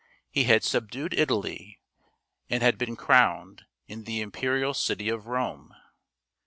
[0.31, 1.79] He had subdued Italy
[2.49, 5.75] and had been crowned in the imperial city of Rome.